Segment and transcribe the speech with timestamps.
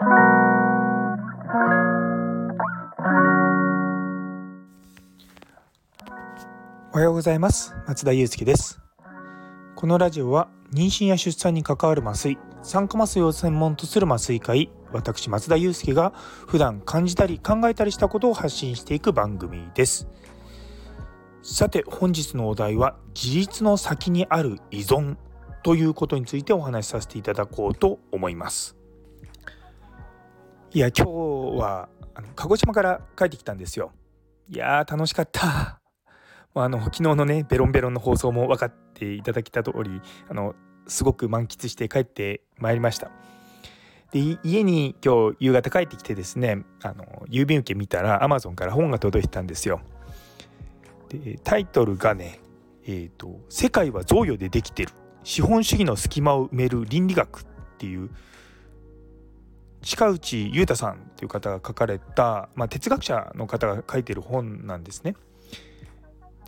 [6.92, 7.74] はようございます。
[7.88, 8.80] 松田祐介です。
[9.74, 16.12] このラジオは妊娠や出産に関わる麻酔酸化麻酔を専門とする麻酔科医私松田祐介が
[16.46, 20.06] 普段感じたり考えたりしたことを発信していく番組です。
[21.42, 25.16] さて本日のお題は自立の先にある依存
[25.64, 28.77] ということについてお話しさせていただこうと思います。
[30.70, 31.10] いや今日
[31.58, 33.90] はあの鹿児島から帰ってきたんですよ。
[34.50, 35.80] いやー楽しかった。
[36.54, 40.54] あの昨日のねベロンベロンの放送も分かっていただけた通りあの
[40.86, 43.10] すごく満喫して帰ってまいりました。
[44.10, 49.80] で家に今日夕方帰ってきてですねあの郵便受け見たら Amazon から本が届いてたんですよ。
[51.08, 52.40] でタイトルがね
[52.84, 54.92] えーと「世界は贈与でできてる。
[55.24, 57.44] 資本主義の隙間を埋める倫理学」っ
[57.78, 58.10] ていう
[59.82, 65.14] 近内裕太さんという方が書かれた、まあ、哲学者の方が書いてる本なんですね。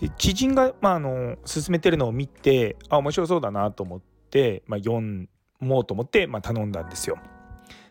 [0.00, 5.00] で知人が、まあ、あの勧めてるのを見てあ面白そうだなと思って、まあ、読
[5.60, 7.18] もうと思って、まあ、頼んだんですよ。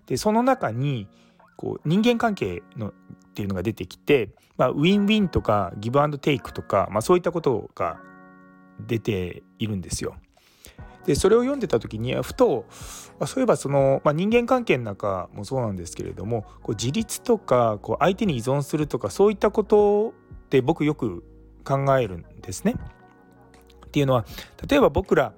[0.08, 1.08] でその中に
[1.56, 2.94] こう人間関係のっ
[3.35, 8.00] ていうのが出てきて、まあ、ウィンウィンとかギブアンドテイクとか、まあ、そういったことが
[8.80, 10.16] 出ているんですよ。
[11.09, 12.67] でそれを読んでた時にふと
[13.25, 20.13] そういえばその、まあ、人間関係の中もそうなんですけれどもこう自立とかこう相手に依存するとかそういったことっ
[20.49, 21.23] て僕よく
[21.63, 22.75] 考えるんですね。
[23.88, 24.23] っていうのは
[24.69, 25.33] 例えば僕ら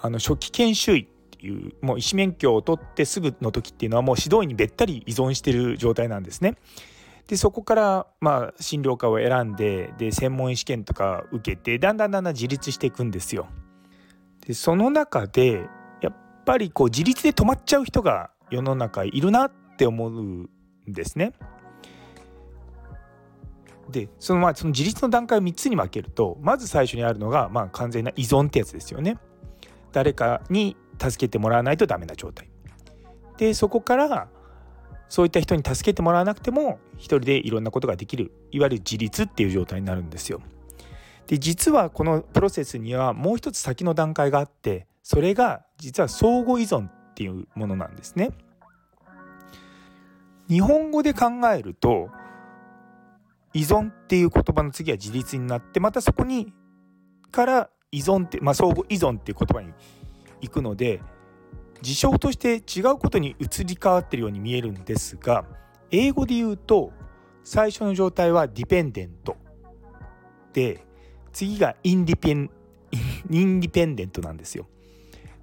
[0.00, 1.06] あの初期研修医っ
[1.38, 6.54] ていうもう医師免許を取ってすぐの時っていうのはもう指導医にべったり依存してる状態なんですね。
[7.26, 13.46] でそこからまあ診療科を選んでで専門医試験とか受けてだんだんだんだん自立していくんですよ。
[14.46, 15.68] でその中で
[16.00, 20.50] やっぱりこう自立で止まっちゃう人が世の中いるなって思うん
[20.86, 21.32] ですね。
[23.90, 29.18] でそのまあその自立の段階を3つに分けるとまず最初にあるのがまあ完全な依存ってやつですよね。
[29.92, 32.48] 誰かに助けてもらわないとダメな状態。
[33.36, 34.28] でそこから
[35.08, 40.40] そういった人に助けてもらわなくても一人でいろんなことができるいわゆる自立っていう状態になるんですよ。
[41.32, 48.32] で実はこのプロセスにはもう一つ先の段階があってそれが実は相互依存っていうものなんですね。
[50.46, 52.10] 日本語で考えると
[53.54, 56.52] 依存っていう言葉の次は自立になってまたそこに
[57.30, 59.72] から依存って、まあ、相互依存っていう言葉に
[60.42, 61.00] 行くので
[61.80, 65.46] 事象として違うことに移り変わってるように見えるんですが
[65.90, 66.92] 英語で言うと
[67.42, 69.38] 最初の状態はディペンデント
[70.52, 70.91] で
[71.32, 72.50] 次がインディペン
[73.30, 74.66] インディペンデントなんですよ。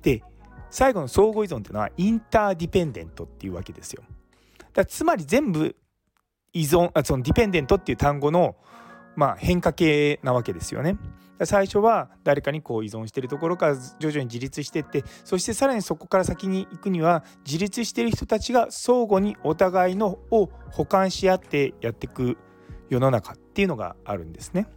[0.02, 0.24] で
[0.70, 4.04] 最後の相互依存っていうのはインターディペンデントっていうわけですよ。
[4.74, 5.76] だつまり全部
[6.54, 8.56] 依存あそのディペンデントっていう単語の、
[9.16, 10.98] まあ、変化系なわけですよね。
[11.46, 22.38] 最初は誰かにこう依存してるところから徐々に自立していってそしてさらにそこから先に行くには自立してる人たちが相互にお互いのを補完し合ってやっていく
[22.90, 24.68] 世の中っていうのがあるんですね。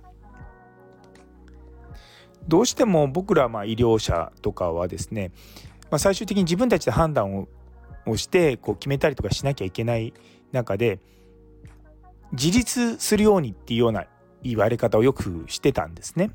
[2.48, 5.32] どうしても僕らまあ医療者とかはですね、
[5.90, 7.48] まあ、最終的に自分たちで判断を
[8.06, 10.12] をしてこう決めたりとかしなきゃいけない
[10.50, 11.00] 中で
[12.32, 14.06] 自立するようにっていうような
[14.42, 16.30] 言われ方をよくしてたんですね。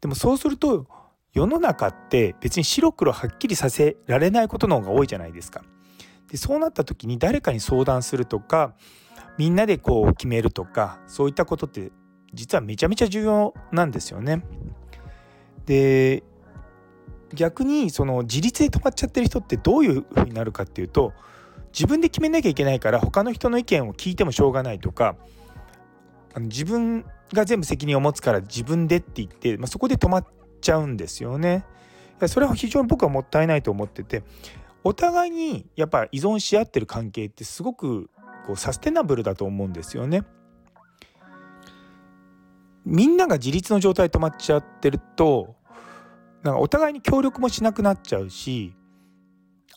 [0.00, 0.86] でもそうすると
[1.32, 5.62] 世の中って別に白黒はっきりさせられないことの方が多いじゃないですか。
[6.30, 8.74] でそうなった時に誰かに相談するとか
[9.38, 11.92] みんなでこう決めるとかそういったことって
[12.34, 14.42] 実はめちゃめちゃ重要なんですよね。
[15.68, 16.22] で
[17.34, 21.12] 逆にその自立で止まっちゃってる人ってどういうふうになるかっていうと
[21.74, 25.16] 自分で決めなきゃいけないから他の人の意見を聞いてもしょうがないとか
[26.32, 30.26] あの自分が全部責任を持つから自分でって言って、まあ、そこで止まっ
[30.62, 31.66] ちゃうんですよね。
[32.26, 34.24] それは非常に僕はもったいないと思ってて
[34.82, 38.10] お互いにやっぱ依存し合ってる関係ってすごく
[38.46, 40.24] こうサステナブルだと思うんですよね。
[42.84, 45.57] みんなが自立の状態止まっちゃってると
[46.42, 48.74] なんかお互いに協力もしなくなっちゃうし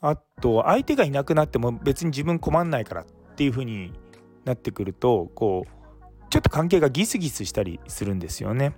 [0.01, 3.05] あと相手がいなくなっても別に自分困んないからっ
[3.35, 3.93] ていう風に
[4.45, 5.81] なってくるとこう
[6.29, 8.73] ちょっと関係がギスギスしたりするんですよね。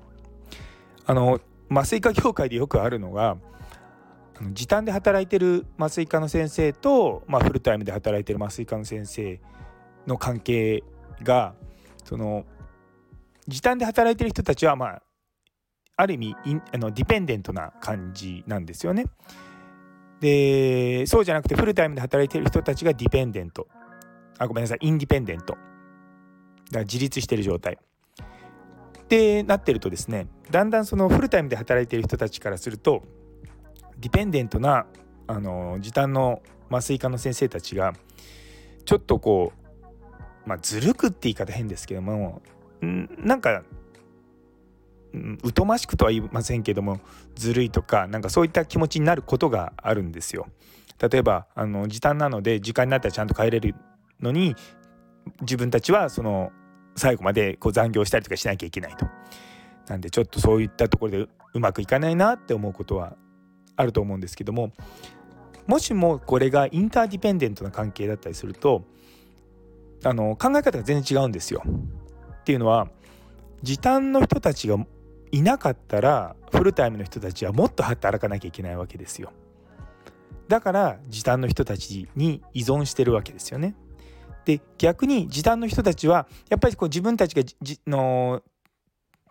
[1.06, 1.40] あの
[1.70, 3.38] 麻酔科業界でよくあるのが
[4.52, 9.40] 時短で働いてる麻酔科の先生と、まあ、フルタイムで働いてる麻酔科の先生
[10.08, 10.84] の関係
[11.22, 11.54] が
[12.04, 12.46] その
[13.48, 15.02] 時短で働いてる人たちはまあ
[15.96, 16.36] ある意味
[16.74, 19.06] あのディペンデントな感じなんですよね。
[20.20, 23.68] でそうじゃなくてフルタイムで働いてる人たちがディペンデント。
[24.40, 25.54] あごめんなさいインディペンデント。
[25.54, 25.60] だか
[26.72, 27.78] ら自立してる状態。
[29.04, 33.04] ってなってるとですねだんだんそのフルタイムで働いてる人たちからすると
[34.00, 34.88] ディペンデントな
[35.28, 37.94] あの時短の麻酔科の先生たちが
[38.86, 42.42] ちょっとこうまあずるくって言い方変ですけども
[42.84, 43.64] んなんか
[45.56, 47.00] 疎ましくとは言いませんけども
[47.36, 50.48] ずるいとかなんかそういった気持ちになることがあるんですよ。
[51.00, 53.76] 例えばあの時短なので時間になったらちゃんと帰れる
[54.22, 54.56] のに
[55.42, 56.52] 自分たちはその
[56.96, 59.08] 最後までこう残業したりとかしなきゃいけないと。
[59.88, 63.16] なんでちょっとそういったところでうまくいかないなって思うことは
[63.76, 64.72] あると思うんですけども
[65.68, 68.84] もしもこれがインターディペンデントな関係だったりすると
[70.04, 71.64] あの考え方が全然違うんですよ。
[71.66, 72.88] っていうのは
[73.62, 74.78] 時短の人たちが
[75.34, 79.34] いなかったらフルタイムの人たちはもっと働かなきゃいけないわけですよ。
[80.48, 83.76] だから時短の人たちに依存してるわけですよね。
[84.46, 88.44] で逆に時短の人たちはやっぱりこう自分たちがじの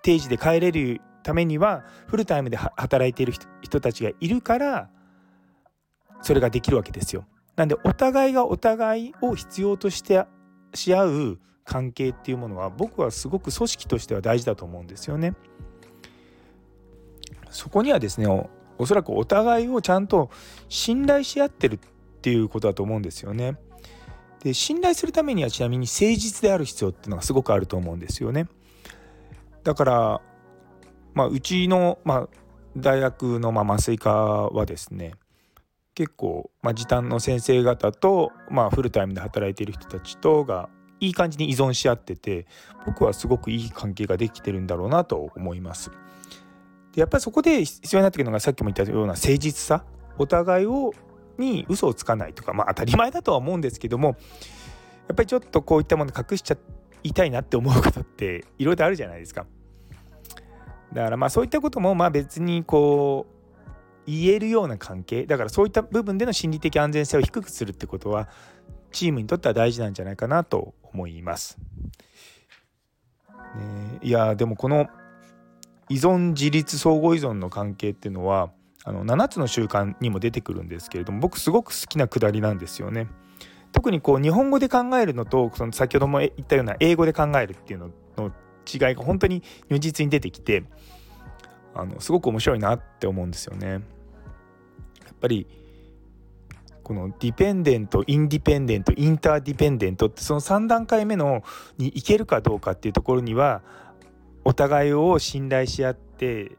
[0.03, 4.91] 定時で帰れるためにはフルタイムで働いている人たちがいるから
[6.21, 7.27] それができるわけですよ。
[7.55, 10.25] なんでお互いがお互いを必要として
[10.75, 15.35] し合う関係っていうものは僕はすごく組織としては大事だと思うんですよね。
[17.53, 18.27] そこにはですね
[18.79, 20.31] おそらくお互いをちゃんと
[20.69, 21.79] 信頼し合ってるっ
[22.21, 23.57] ていうことだと思うんですよね。
[24.43, 28.49] で信頼するためにはちなみに誠実である必要っていうのがすごくあると思うんですよね。
[29.63, 30.21] だから
[31.15, 32.29] まあうちの、まあ、
[32.77, 35.15] 大学のまあ麻酔科はですね
[35.95, 40.71] 結構、まあ、時短の先生方と、まあ、フルタイムで働いている人たちとが
[41.01, 42.47] いい感じに依存し合ってて
[42.87, 45.91] 僕はすごくいい関係ができてるんだろうなと思います。
[46.93, 49.85] でやっぱりそこで必要になってくるのがさっきも言ったような誠実さ
[50.19, 50.93] お互いを
[51.39, 54.17] に嘘をつかないとかまあ当たり前だとは思うんですけども
[55.09, 56.57] やっぱりちょっとこういったもの隠しちゃ
[57.03, 59.47] いたいなって思うことっていろいろあるじゃないですか。
[60.93, 63.33] だからまあそういったこともまあ別にこう
[64.07, 68.29] 言えるような関係だからそういった部分での心理的安全性を低くするってことは
[68.91, 71.59] チームにとっては大事なんじゃないかなと思います。
[73.57, 74.89] ね、いやでもこの
[75.93, 78.51] 依存自立相互依存の関係っていうのは
[78.83, 83.09] あの7つの習慣にも出てくるんですけれども僕すごく好きなくだりなんですよね。
[83.73, 88.33] 特にこう日本語で考えるのとその先ほども言ったような英語で考えるっていうのの
[88.71, 90.65] 違いが本当に如実に出てきて
[91.75, 93.69] あのすごく面白いなって思うんですよね。
[93.69, 93.81] やっ
[95.21, 95.47] ぱり
[96.83, 101.45] このディペンデントインディペンデントインターディペンデントってその3段階目の
[101.77, 103.63] に行けるかどうかっていうところには
[104.45, 106.59] お互いを信頼し合って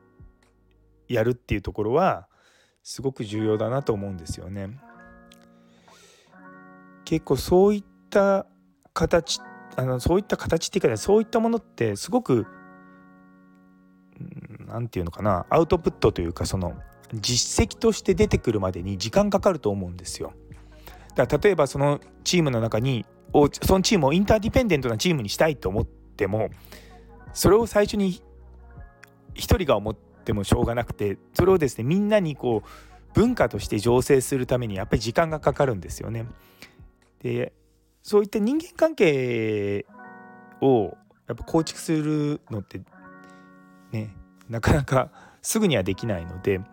[1.08, 2.28] やるっていうところは
[2.82, 4.80] すごく重要だなと思うんですよね。
[7.06, 8.46] 結構そういった
[8.94, 9.40] 形
[9.76, 12.46] あのそういった形っていうかねそういったものってすごく
[14.68, 16.74] 何て言うのかなアウトプットというかその
[17.14, 20.34] 実績として出てくるまでに時間かかると思うんですよ。
[21.16, 26.50] だから例えばそのチームの中にそのチームをインターディペンデントなチームにしたいと思っても
[27.34, 28.22] それを最初に
[29.34, 32.70] 一人が思ってもしょうがなくてそれをですねみんなにこう
[33.14, 36.26] 文化として醸成するためにやっぱり時間がかかるんですよね。
[37.20, 37.54] で
[38.02, 39.86] そういった人間関係
[40.62, 40.98] を
[41.28, 42.82] やっぱ構築するのって
[43.92, 44.16] ね
[44.50, 45.10] なかなか
[45.42, 46.63] すぐにはできないのでやっ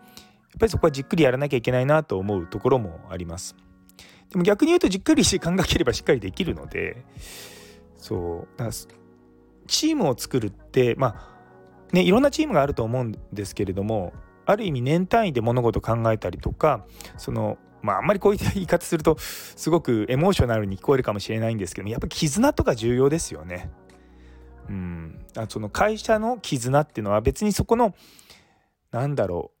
[0.59, 3.55] ぱりそこはじっくりやらなきゃいけないなと思うところもあります。
[4.29, 7.05] でも逆に言うとじっくり時間がければしっかりできるので
[7.97, 9.00] そうだから
[9.71, 14.13] チームを作るってまあねいろんなチームがあると思うんですけれども
[14.45, 16.85] ある意味年単位で物事考えたりとか
[17.17, 23.71] そのまああんまりこういった言い方するとすごくエモーショナルに聞こえるかもしれないんですけどやっぱ絆とか重要ですよね。
[24.69, 27.95] うん、あその会社の絆っていうのは別にそこの
[28.91, 29.51] なんだろ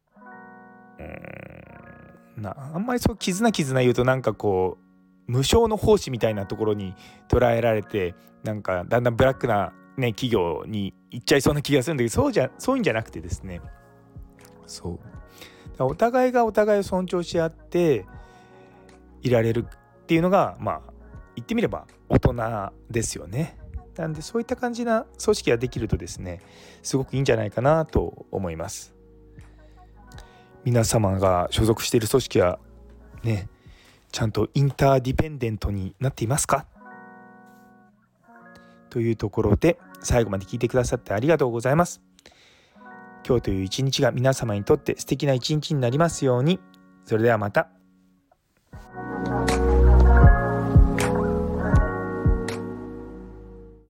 [0.99, 1.03] う。
[1.03, 2.41] うん。
[2.41, 4.77] なあんまりそう絆絆言うとなんかこ
[5.27, 6.93] う無償の奉仕みたいなところに
[7.29, 13.61] 捉えられてなんかだんだんブラックな、ね、企業に行っちゃいそうな気がするんだけどそうじゃそういうんじゃなくてですね
[14.65, 14.99] そ
[15.79, 18.05] うお互いがお互いを尊重し合って
[19.21, 20.81] いられるっていうのがまあ
[21.35, 23.57] 言ってみれば大人ですよね。
[23.97, 26.41] なんでそういった感じな組織ができるとですね
[26.81, 28.93] すごくいいんじゃないかなと思います。
[30.63, 32.59] 皆様が所属している組織は
[33.23, 33.49] ね
[34.11, 36.65] ちゃんとインターディペンデントになっていますか？
[38.91, 42.01] というところで最後まで聞いてくださってありがとうございます。
[43.25, 46.59] 今日という一日が皆様にとって素敵な一日になりますように。
[47.05, 47.69] それではまた。